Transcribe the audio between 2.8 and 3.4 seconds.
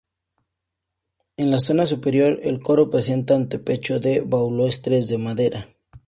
presenta